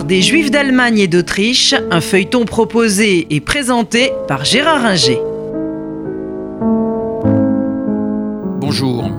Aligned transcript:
Des 0.00 0.22
Juifs 0.22 0.50
d'Allemagne 0.50 0.98
et 0.98 1.06
d'Autriche, 1.06 1.74
un 1.90 2.00
feuilleton 2.00 2.46
proposé 2.46 3.26
et 3.28 3.40
présenté 3.42 4.10
par 4.26 4.42
Gérard 4.42 4.86
Inger. 4.86 5.18
Bonjour. 8.58 9.10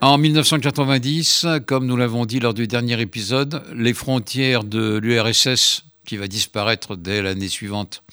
En 0.00 0.18
1990, 0.18 1.46
comme 1.66 1.86
nous 1.86 1.96
l'avons 1.96 2.26
dit 2.26 2.38
lors 2.38 2.54
du 2.54 2.68
dernier 2.68 3.00
épisode, 3.00 3.64
les 3.74 3.92
frontières 3.92 4.62
de 4.62 4.98
l'URSS, 4.98 5.84
qui 6.06 6.16
va 6.16 6.28
disparaître 6.28 6.94
dès 6.94 7.20
l'année 7.20 7.48
suivante, 7.48 8.04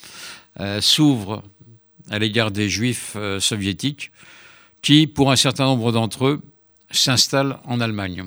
euh, 0.59 0.81
s'ouvrent 0.81 1.43
à 2.09 2.17
l'égard 2.17 2.49
des 2.49 2.67
Juifs 2.67 3.13
euh, 3.15 3.39
soviétiques, 3.39 4.11
qui, 4.81 5.05
pour 5.05 5.31
un 5.31 5.35
certain 5.35 5.65
nombre 5.65 5.91
d'entre 5.91 6.25
eux, 6.25 6.41
s'installent 6.89 7.59
en 7.65 7.79
Allemagne. 7.79 8.25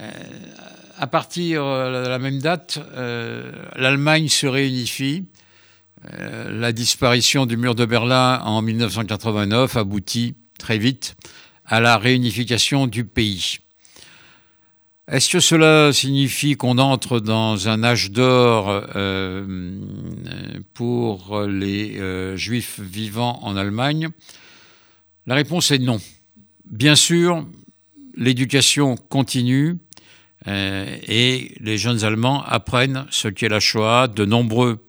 Euh, 0.00 0.10
à 1.00 1.06
partir 1.06 1.64
de 1.64 2.06
la 2.06 2.18
même 2.18 2.40
date, 2.40 2.78
euh, 2.94 3.50
l'Allemagne 3.74 4.28
se 4.28 4.46
réunifie. 4.46 5.24
Euh, 6.12 6.52
la 6.52 6.72
disparition 6.72 7.46
du 7.46 7.56
mur 7.56 7.74
de 7.74 7.86
Berlin 7.86 8.38
en 8.44 8.60
1989 8.60 9.78
aboutit 9.78 10.34
très 10.58 10.76
vite 10.76 11.16
à 11.64 11.80
la 11.80 11.96
réunification 11.96 12.86
du 12.86 13.06
pays. 13.06 13.60
Est-ce 15.10 15.30
que 15.30 15.40
cela 15.40 15.90
signifie 15.94 16.56
qu'on 16.56 16.76
entre 16.76 17.18
dans 17.18 17.66
un 17.66 17.82
âge 17.82 18.10
d'or 18.10 18.84
pour 20.74 21.40
les 21.46 22.36
juifs 22.36 22.78
vivant 22.78 23.40
en 23.42 23.56
Allemagne? 23.56 24.10
La 25.26 25.34
réponse 25.34 25.70
est 25.70 25.78
non. 25.78 25.98
Bien 26.70 26.94
sûr, 26.94 27.44
l'éducation 28.14 28.96
continue 28.96 29.70
euh, 29.70 29.74
et 30.46 31.54
les 31.60 31.78
jeunes 31.78 32.04
Allemands 32.04 32.42
apprennent 32.44 33.06
ce 33.10 33.28
qu'est 33.28 33.48
la 33.48 33.60
Shoah. 33.60 34.08
De 34.08 34.24
nombreux 34.24 34.84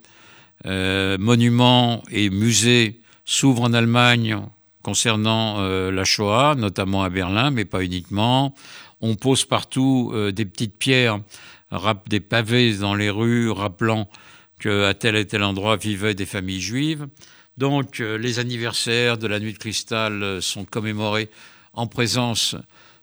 euh, 0.66 1.18
monuments 1.18 2.04
et 2.10 2.30
musées 2.30 3.00
s'ouvrent 3.26 3.64
en 3.64 3.74
Allemagne 3.74 4.38
concernant 4.82 5.60
euh, 5.60 5.92
la 5.92 6.06
Shoah, 6.06 6.56
notamment 6.56 7.04
à 7.04 7.10
Berlin, 7.10 7.52
mais 7.52 7.66
pas 7.66 7.84
uniquement. 7.84 8.56
On 9.02 9.16
pose 9.16 9.46
partout 9.46 10.14
des 10.32 10.46
petites 10.46 10.78
pierres, 10.78 11.20
des 12.08 12.20
pavés 12.20 12.76
dans 12.76 12.94
les 12.94 13.10
rues, 13.10 13.50
rappelant 13.50 14.08
qu'à 14.60 14.94
tel 14.94 15.16
et 15.16 15.26
tel 15.26 15.42
endroit 15.42 15.76
vivaient 15.76 16.14
des 16.14 16.28
familles 16.28 16.62
juives. 16.62 17.08
Donc 17.58 17.98
les 17.98 18.38
anniversaires 18.38 19.18
de 19.18 19.26
la 19.26 19.40
nuit 19.40 19.54
de 19.54 19.58
cristal 19.58 20.40
sont 20.44 20.66
commémorés 20.66 21.32
en 21.74 21.88
présence 21.88 22.56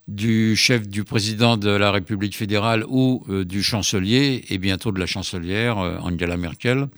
du 0.09 0.57
chef 0.57 0.89
du 0.89 1.05
président 1.05 1.59
de 1.59 1.69
la 1.69 1.91
République 1.93 2.35
fédérale 2.35 2.85
ou 2.89 3.23
euh, 3.29 3.45
du 3.45 3.63
chancelier 3.63 4.45
et 4.49 4.57
bientôt 4.57 4.91
de 4.91 4.99
la 4.99 5.07
chancelière 5.07 5.79
euh, 5.79 5.99
Angela 5.99 6.39
Merkel. 6.39 6.89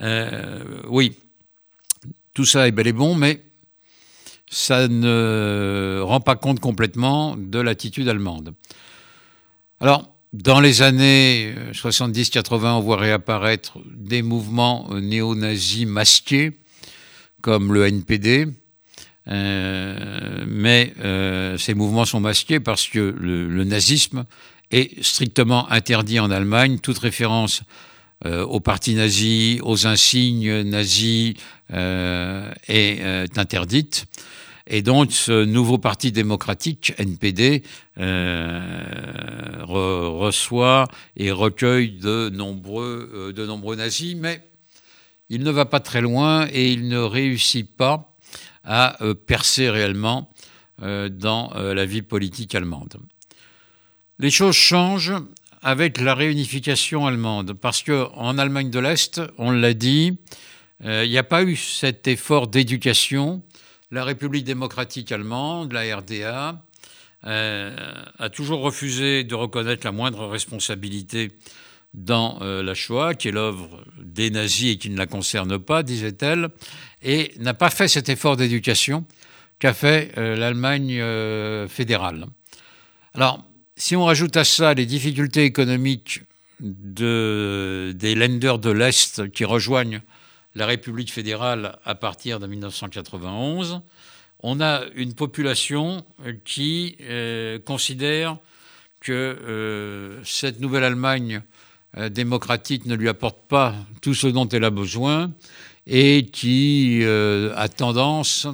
Euh, 0.00 0.62
oui, 0.88 1.18
tout 2.32 2.44
ça 2.44 2.68
est 2.68 2.70
bel 2.70 2.86
et 2.86 2.92
bon, 2.92 3.16
mais 3.16 3.42
ça 4.48 4.86
ne 4.86 6.00
rend 6.00 6.20
pas 6.20 6.36
compte 6.36 6.60
complètement 6.60 7.36
de 7.36 7.58
l'attitude 7.58 8.08
allemande. 8.08 8.54
Alors, 9.80 10.14
dans 10.32 10.60
les 10.60 10.82
années 10.82 11.54
70-80, 11.72 12.74
on 12.74 12.80
voit 12.80 12.96
réapparaître 12.96 13.78
des 13.84 14.22
mouvements 14.22 14.88
néo-nazis 14.94 15.86
masqués, 15.86 16.52
comme 17.40 17.72
le 17.72 17.86
NPD, 17.86 18.46
euh, 19.30 20.44
mais 20.46 20.92
euh, 21.02 21.56
ces 21.56 21.74
mouvements 21.74 22.04
sont 22.04 22.20
masqués 22.20 22.60
parce 22.60 22.86
que 22.88 23.14
le, 23.18 23.64
nazisme 23.64 24.26
est 24.70 25.02
strictement 25.02 25.70
interdit 25.70 26.20
en 26.20 26.30
Allemagne. 26.30 26.78
Toute 26.78 26.98
référence 26.98 27.62
euh, 28.26 28.44
au 28.44 28.60
parti 28.60 28.94
nazi, 28.94 29.60
aux 29.62 29.86
insignes 29.86 30.62
nazis 30.62 31.34
est 31.70 33.38
interdite. 33.38 34.06
Et 34.66 34.80
donc, 34.80 35.12
ce 35.12 35.44
nouveau 35.44 35.76
parti 35.76 36.10
démocratique, 36.10 36.94
NPD, 36.96 37.62
reçoit 39.66 40.88
et 41.18 41.30
recueille 41.30 41.90
de 41.90 42.30
nombreux, 42.30 43.34
de 43.36 43.46
nombreux 43.46 43.76
nazis, 43.76 44.16
mais 44.16 44.40
il 45.28 45.42
ne 45.42 45.50
va 45.50 45.66
pas 45.66 45.80
très 45.80 46.00
loin 46.00 46.48
et 46.50 46.72
il 46.72 46.88
ne 46.88 46.98
réussit 46.98 47.76
pas 47.76 48.13
à 48.64 49.02
euh, 49.02 49.14
percer 49.14 49.70
réellement 49.70 50.32
euh, 50.82 51.08
dans 51.08 51.52
euh, 51.54 51.74
la 51.74 51.84
vie 51.84 52.02
politique 52.02 52.54
allemande. 52.54 52.96
Les 54.18 54.30
choses 54.30 54.56
changent 54.56 55.14
avec 55.62 56.00
la 56.00 56.14
réunification 56.14 57.06
allemande, 57.06 57.54
parce 57.54 57.82
qu'en 57.82 58.38
Allemagne 58.38 58.70
de 58.70 58.78
l'Est, 58.78 59.20
on 59.38 59.50
l'a 59.50 59.72
dit, 59.74 60.18
il 60.84 61.08
n'y 61.08 61.16
a 61.16 61.22
pas 61.22 61.42
eu 61.42 61.56
cet 61.56 62.06
effort 62.06 62.48
d'éducation. 62.48 63.42
La 63.90 64.04
République 64.04 64.44
démocratique 64.44 65.10
allemande, 65.10 65.72
la 65.72 65.96
RDA, 65.96 66.62
a 67.22 68.28
toujours 68.28 68.60
refusé 68.60 69.24
de 69.24 69.34
reconnaître 69.34 69.86
la 69.86 69.92
moindre 69.92 70.26
responsabilité 70.26 71.32
dans 71.94 72.40
la 72.40 72.74
Shoah, 72.74 73.14
qui 73.14 73.28
est 73.28 73.32
l'œuvre 73.32 73.82
des 73.98 74.30
nazis 74.30 74.74
et 74.74 74.76
qui 74.76 74.90
ne 74.90 74.98
la 74.98 75.06
concerne 75.06 75.58
pas, 75.58 75.82
disait-elle 75.82 76.50
et 77.04 77.32
n'a 77.38 77.54
pas 77.54 77.70
fait 77.70 77.86
cet 77.86 78.08
effort 78.08 78.36
d'éducation 78.36 79.04
qu'a 79.58 79.74
fait 79.74 80.12
euh, 80.16 80.34
l'Allemagne 80.34 80.98
euh, 81.00 81.68
fédérale. 81.68 82.26
Alors, 83.12 83.44
si 83.76 83.94
on 83.94 84.04
rajoute 84.04 84.36
à 84.36 84.44
ça 84.44 84.74
les 84.74 84.86
difficultés 84.86 85.44
économiques 85.44 86.22
des 86.60 88.14
lenders 88.14 88.58
de 88.58 88.70
l'Est 88.70 89.30
qui 89.32 89.44
rejoignent 89.44 90.00
la 90.54 90.66
République 90.66 91.12
fédérale 91.12 91.78
à 91.84 91.94
partir 91.94 92.40
de 92.40 92.46
1991, 92.46 93.82
on 94.40 94.60
a 94.60 94.82
une 94.94 95.14
population 95.14 96.04
qui 96.44 96.96
euh, 97.02 97.58
considère 97.58 98.38
que 99.00 100.20
cette 100.24 100.60
nouvelle 100.60 100.84
Allemagne 100.84 101.42
démocratique 102.08 102.86
ne 102.86 102.94
lui 102.94 103.10
apporte 103.10 103.46
pas 103.48 103.74
tout 104.00 104.14
ce 104.14 104.26
dont 104.26 104.48
elle 104.48 104.64
a 104.64 104.70
besoin 104.70 105.30
et 105.86 106.26
qui 106.26 107.00
euh, 107.02 107.52
a 107.56 107.68
tendance 107.68 108.46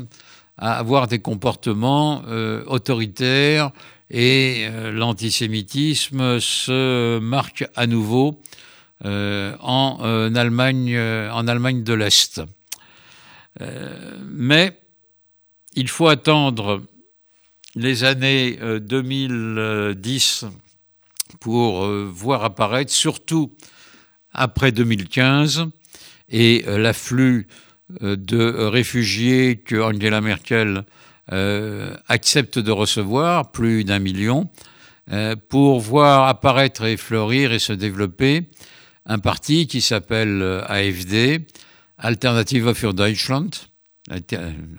à 0.58 0.78
avoir 0.78 1.06
des 1.06 1.20
comportements 1.20 2.22
euh, 2.26 2.64
autoritaires 2.66 3.70
et 4.10 4.66
euh, 4.68 4.90
l'antisémitisme 4.90 6.40
se 6.40 7.18
marque 7.18 7.64
à 7.76 7.86
nouveau 7.86 8.40
en, 9.02 10.34
Allemagne, 10.34 10.94
en 10.98 11.48
Allemagne 11.48 11.82
de 11.82 11.94
l'Est. 11.94 12.42
mais 14.28 14.78
il 15.72 15.88
faut 15.88 16.08
attendre 16.08 16.82
les 17.74 18.04
années 18.04 18.58
2010 18.78 20.44
pour 21.40 21.86
voir 21.86 22.44
apparaître, 22.44 22.92
surtout 22.92 23.56
après 24.32 24.70
2015, 24.70 25.70
et 26.30 26.64
euh, 26.66 26.78
l'afflux 26.78 27.46
euh, 28.02 28.16
de 28.16 28.44
réfugiés 28.66 29.56
que 29.56 29.76
Angela 29.76 30.20
Merkel 30.20 30.84
euh, 31.32 31.94
accepte 32.08 32.58
de 32.58 32.70
recevoir, 32.70 33.52
plus 33.52 33.84
d'un 33.84 33.98
million, 33.98 34.48
pour 35.48 35.80
voir 35.80 36.28
apparaître 36.28 36.84
et 36.84 36.96
fleurir 36.96 37.50
et 37.50 37.58
se 37.58 37.72
développer 37.72 38.44
un 39.06 39.18
parti 39.18 39.66
qui 39.66 39.80
s'appelle 39.80 40.62
AFD, 40.68 41.40
Alternative 41.98 42.72
für 42.74 42.92
Deutschland, 42.92 43.50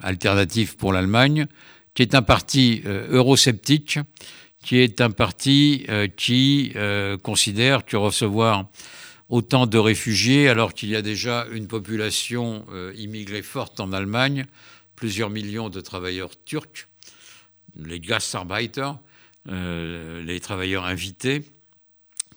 Alternative 0.01 0.77
pour 0.77 0.93
l'Allemagne, 0.93 1.47
qui 1.93 2.03
est 2.03 2.15
un 2.15 2.21
parti 2.21 2.81
eurosceptique, 2.85 3.99
qui 4.63 4.77
est 4.77 5.01
un 5.01 5.11
parti 5.11 5.85
qui 6.15 6.71
considère 7.23 7.83
que 7.83 7.97
recevoir 7.97 8.69
autant 9.31 9.65
de 9.65 9.77
réfugiés 9.77 10.49
alors 10.49 10.73
qu'il 10.73 10.89
y 10.89 10.95
a 10.95 11.01
déjà 11.01 11.47
une 11.51 11.67
population 11.67 12.65
euh, 12.69 12.93
immigrée 12.97 13.41
forte 13.41 13.79
en 13.79 13.93
Allemagne, 13.93 14.45
plusieurs 14.95 15.29
millions 15.29 15.69
de 15.69 15.79
travailleurs 15.79 16.31
turcs, 16.43 16.89
les 17.77 18.01
Gastarbeiter, 18.01 18.91
euh, 19.49 20.21
les 20.21 20.41
travailleurs 20.41 20.85
invités, 20.85 21.43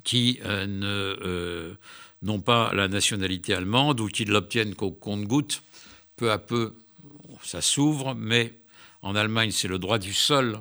qui 0.05 0.38
euh, 0.44 1.75
n'ont 2.23 2.41
pas 2.41 2.73
la 2.73 2.87
nationalité 2.87 3.55
allemande 3.55 4.00
ou 4.00 4.06
qui 4.06 4.25
l'obtiennent 4.25 4.76
qu'au 4.76 4.93
compte-goutte. 4.93 5.62
Peu 6.17 6.31
à 6.31 6.38
peu, 6.38 6.75
ça 7.43 7.61
s'ouvre, 7.61 8.14
mais 8.14 8.55
en 9.02 9.17
Allemagne, 9.17 9.50
c'est 9.50 9.67
le 9.67 9.81
droit 9.81 9.99
du 9.99 10.14
sol, 10.14 10.61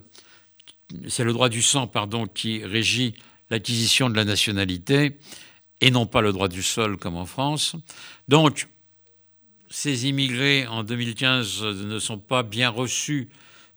c'est 1.07 1.23
le 1.23 1.31
droit 1.31 1.49
du 1.49 1.61
sang, 1.61 1.85
pardon, 1.85 2.25
qui 2.25 2.63
régit 2.65 3.13
l'acquisition 3.51 4.09
de 4.09 4.15
la 4.15 4.25
nationalité 4.25 5.19
et 5.83 5.91
non 5.91 6.05
pas 6.05 6.21
le 6.21 6.31
droit 6.31 6.47
du 6.47 6.63
sol 6.63 6.95
comme 6.95 7.17
en 7.17 7.25
France. 7.25 7.75
Donc, 8.29 8.69
ces 9.69 10.07
immigrés 10.07 10.65
en 10.65 10.85
2015 10.85 11.61
ne 11.61 11.99
sont 11.99 12.19
pas 12.19 12.41
bien 12.41 12.69
reçus 12.69 13.27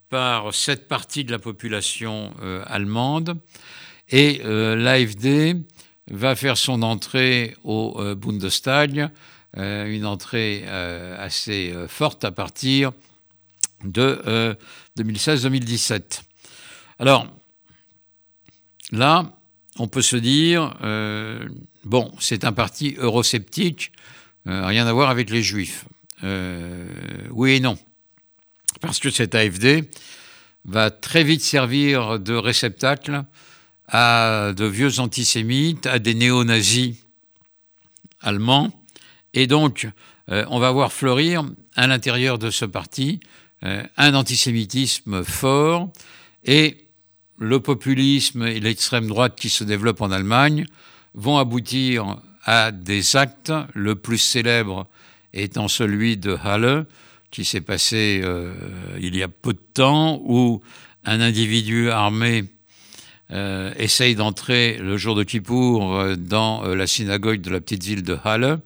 par 0.09 0.55
cette 0.55 0.87
partie 0.87 1.25
de 1.25 1.33
la 1.33 1.41
population 1.41 2.33
euh, 2.43 2.63
allemande. 2.67 3.37
Et 4.09 4.41
euh, 4.45 4.77
l'AFD 4.77 5.57
va 6.09 6.37
faire 6.37 6.57
son 6.57 6.83
entrée 6.83 7.57
au 7.65 8.01
Bundestag, 8.15 9.11
une 9.57 10.07
entrée 10.07 10.65
assez 10.69 11.75
forte 11.89 12.25
à 12.25 12.31
partir 12.31 12.93
de 13.83 14.57
2016-2017. 14.97 16.23
Alors, 17.01 17.27
là, 18.93 19.33
on 19.79 19.89
peut 19.89 20.03
se 20.03 20.15
dire, 20.15 20.77
bon, 21.87 22.13
c'est 22.21 22.45
un 22.45 22.53
parti 22.53 22.95
eurosceptique, 22.99 23.93
rien 24.45 24.87
à 24.87 24.93
voir 24.93 25.09
avec 25.09 25.31
les 25.31 25.43
juifs. 25.43 25.87
oui 26.23 27.53
et 27.53 27.61
non. 27.61 27.79
Parce 28.81 28.99
que 28.99 29.11
cette 29.11 29.35
AFD 29.35 29.89
va 30.67 30.91
très 30.91 31.25
vite 31.25 31.43
servir 31.43 32.19
de 32.19 32.35
réceptacle 32.35 33.25
à 33.89 34.53
de 34.55 34.65
vieux 34.65 35.01
antisémites, 35.01 35.87
à 35.87 35.99
des 35.99 36.15
néo-nazis 36.15 36.97
allemands. 38.21 38.73
Et 39.33 39.47
donc, 39.47 39.89
euh, 40.31 40.45
on 40.51 40.59
va 40.59 40.71
voir 40.73 40.93
fleurir 40.93 41.45
à 41.77 41.87
l'intérieur 41.87 42.39
de 42.39 42.51
ce 42.51 42.65
parti 42.65 43.21
euh, 43.63 43.83
un 43.97 44.15
antisémitisme 44.15 45.25
fort 45.25 45.91
et 46.45 46.87
le 47.39 47.61
populisme 47.61 48.45
et 48.45 48.61
l'extrême 48.61 49.07
droite 49.07 49.37
qui 49.39 49.51
se 49.51 49.63
développent 49.63 50.01
en 50.01 50.11
Allemagne 50.11 50.67
vont 51.17 51.39
aboutir 51.39 52.19
à 52.45 52.71
des 52.71 53.17
actes, 53.17 53.53
le 53.75 53.97
plus 53.97 54.19
célèbre 54.19 54.87
étant 55.33 55.67
celui 55.67 56.17
de 56.17 56.37
Halle, 56.45 56.87
qui 57.31 57.45
s'est 57.45 57.61
passé 57.61 58.21
euh, 58.23 58.55
il 59.01 59.17
y 59.17 59.23
a 59.23 59.29
peu 59.29 59.53
de 59.53 59.63
temps, 59.75 60.21
où 60.25 60.63
un 61.05 61.21
individu 61.21 61.91
armé 61.91 62.45
euh, 63.33 63.75
essaye 63.77 64.15
d'entrer 64.15 64.79
le 64.79 64.97
jour 64.97 65.17
de 65.17 65.25
Kippour 65.25 65.95
euh, 65.95 66.17
dans 66.17 66.63
la 66.63 66.87
synagogue 66.87 67.41
de 67.41 67.51
la 67.51 67.61
petite 67.61 67.83
ville 67.83 68.03
de 68.03 68.17
Halle, 68.23 68.61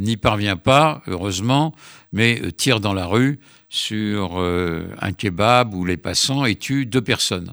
n'y 0.00 0.16
parvient 0.16 0.56
pas, 0.56 1.02
heureusement, 1.06 1.74
mais 2.10 2.40
tire 2.56 2.80
dans 2.80 2.94
la 2.94 3.04
rue 3.04 3.38
sur 3.68 4.38
un 4.38 5.12
kebab 5.12 5.74
où 5.74 5.84
les 5.84 5.98
passants 5.98 6.46
et 6.46 6.54
tue 6.54 6.86
deux 6.86 7.02
personnes. 7.02 7.52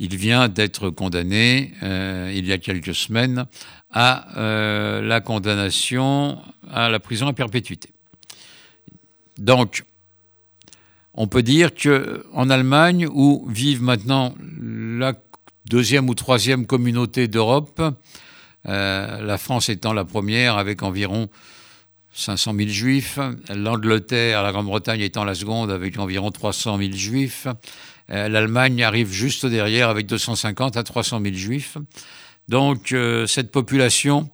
Il 0.00 0.16
vient 0.16 0.48
d'être 0.48 0.90
condamné 0.90 1.72
il 1.82 2.46
y 2.46 2.52
a 2.52 2.58
quelques 2.58 2.94
semaines 2.94 3.46
à 3.92 4.26
la 5.02 5.20
condamnation 5.20 6.38
à 6.72 6.88
la 6.88 6.98
prison 7.00 7.26
à 7.26 7.32
perpétuité. 7.32 7.90
Donc, 9.38 9.84
on 11.14 11.26
peut 11.26 11.42
dire 11.42 11.70
qu'en 11.74 12.50
Allemagne, 12.50 13.06
où 13.10 13.46
vivent 13.48 13.82
maintenant 13.82 14.34
la 14.60 15.14
deuxième 15.66 16.08
ou 16.08 16.14
troisième 16.14 16.66
communauté 16.66 17.28
d'Europe, 17.28 17.82
euh, 18.66 19.20
la 19.22 19.38
France 19.38 19.68
étant 19.68 19.92
la 19.92 20.04
première 20.04 20.56
avec 20.58 20.82
environ 20.82 21.28
500 22.12 22.54
000 22.54 22.68
juifs, 22.68 23.18
l'Angleterre, 23.48 24.42
la 24.42 24.52
Grande-Bretagne 24.52 25.00
étant 25.00 25.24
la 25.24 25.34
seconde 25.34 25.70
avec 25.70 25.98
environ 25.98 26.30
300 26.30 26.78
000 26.78 26.92
juifs, 26.92 27.46
euh, 27.46 27.52
l'Allemagne 28.10 28.82
arrive 28.82 29.12
juste 29.12 29.46
derrière 29.46 29.88
avec 29.88 30.06
250 30.06 30.76
à 30.76 30.82
300 30.82 31.20
000 31.22 31.34
juifs. 31.34 31.78
Donc 32.48 32.92
euh, 32.92 33.26
cette 33.26 33.50
population 33.50 34.30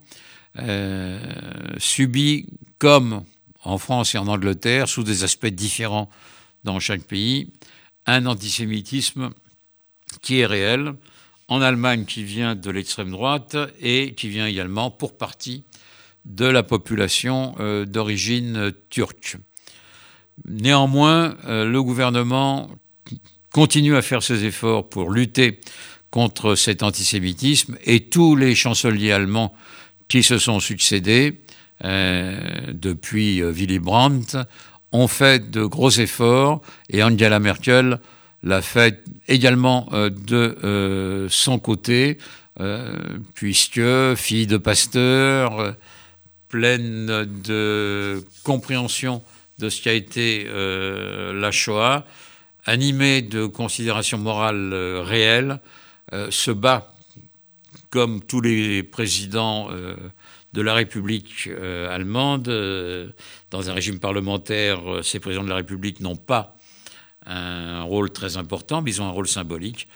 subit 1.77 2.47
comme 2.79 3.23
en 3.63 3.77
France 3.77 4.15
et 4.15 4.17
en 4.17 4.27
Angleterre, 4.27 4.89
sous 4.89 5.03
des 5.03 5.23
aspects 5.23 5.45
différents 5.45 6.09
dans 6.63 6.79
chaque 6.79 7.03
pays, 7.03 7.51
un 8.07 8.25
antisémitisme 8.25 9.29
qui 10.21 10.39
est 10.39 10.45
réel, 10.45 10.95
en 11.47 11.61
Allemagne 11.61 12.05
qui 12.05 12.23
vient 12.23 12.55
de 12.55 12.69
l'extrême 12.71 13.11
droite 13.11 13.55
et 13.79 14.13
qui 14.15 14.29
vient 14.29 14.47
également 14.47 14.91
pour 14.91 15.17
partie 15.17 15.63
de 16.25 16.45
la 16.45 16.63
population 16.63 17.55
euh, 17.59 17.85
d'origine 17.85 18.73
turque. 18.89 19.37
Néanmoins, 20.45 21.37
euh, 21.45 21.65
le 21.65 21.81
gouvernement 21.81 22.69
continue 23.51 23.95
à 23.95 24.01
faire 24.01 24.23
ses 24.23 24.45
efforts 24.45 24.89
pour 24.89 25.11
lutter 25.11 25.59
contre 26.11 26.55
cet 26.55 26.83
antisémitisme 26.83 27.77
et 27.83 28.05
tous 28.05 28.35
les 28.35 28.55
chanceliers 28.55 29.11
allemands 29.11 29.53
qui 30.07 30.23
se 30.23 30.37
sont 30.37 30.59
succédés 30.59 31.41
euh, 31.83 32.39
depuis 32.73 33.41
euh, 33.41 33.51
Willy 33.51 33.79
Brandt, 33.79 34.37
ont 34.91 35.07
fait 35.07 35.51
de 35.51 35.63
gros 35.63 35.91
efforts 35.91 36.61
et 36.89 37.03
Angela 37.03 37.39
Merkel 37.39 37.99
l'a 38.41 38.61
fait 38.61 39.03
également 39.27 39.87
euh, 39.93 40.09
de 40.09 41.27
son 41.29 41.59
côté, 41.59 42.17
puisque 43.35 44.15
fille 44.15 44.47
de 44.47 44.57
pasteur, 44.57 45.75
pleine 46.49 47.27
de 47.45 48.23
compréhension 48.43 49.21
de 49.59 49.69
ce 49.69 49.79
qui 49.79 49.89
a 49.89 49.93
été 49.93 50.47
la 50.47 51.51
Shoah, 51.51 52.03
animée 52.67 53.23
de 53.23 53.47
considérations 53.47 54.19
morales 54.19 54.73
réelles, 54.73 55.59
se 56.29 56.51
bat 56.51 56.93
comme 57.89 58.21
tous 58.21 58.41
les 58.41 58.83
présidents 58.83 59.69
de 60.57 60.61
la 60.61 60.73
République 60.73 61.47
euh, 61.47 61.93
allemande. 61.93 62.47
Euh, 62.47 63.09
dans 63.51 63.69
un 63.69 63.73
régime 63.73 63.99
parlementaire, 63.99 64.91
euh, 64.91 65.03
ces 65.03 65.19
présidents 65.19 65.43
de 65.43 65.49
la 65.49 65.55
République 65.55 65.99
n'ont 65.99 66.15
pas 66.15 66.57
un 67.27 67.83
rôle 67.83 68.11
très 68.11 68.37
important, 68.37 68.81
mais 68.81 68.91
ils 68.91 69.01
ont 69.01 69.05
un 69.05 69.11
rôle 69.11 69.27
symbolique. 69.27 69.87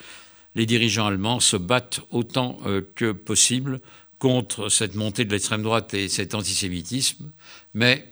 Les 0.54 0.66
dirigeants 0.66 1.08
allemands 1.08 1.40
se 1.40 1.56
battent 1.56 2.02
autant 2.12 2.60
que 2.96 3.14
possible 3.14 3.80
contre 4.20 4.68
cette 4.68 4.96
montée 4.96 5.24
de 5.24 5.32
l'extrême 5.32 5.64
droite 5.64 5.94
et 5.94 6.10
cet 6.10 6.36
antisémitisme, 6.36 7.32
mais 7.74 8.06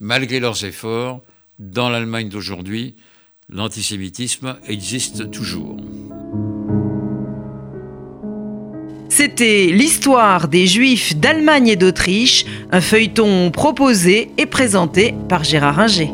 malgré 0.00 0.40
leurs 0.40 0.64
efforts, 0.64 1.22
dans 1.60 1.88
l'Allemagne 1.88 2.28
d'aujourd'hui, 2.28 2.96
l'antisémitisme 3.48 4.56
existe 4.66 5.30
toujours. 5.30 5.76
C'était 9.08 9.66
l'histoire 9.66 10.48
des 10.48 10.66
Juifs 10.66 11.16
d'Allemagne 11.16 11.68
et 11.68 11.76
d'Autriche, 11.76 12.46
un 12.72 12.80
feuilleton 12.80 13.50
proposé 13.50 14.30
et 14.38 14.46
présenté 14.46 15.14
par 15.28 15.44
Gérard 15.44 15.78
Inger. 15.78 16.10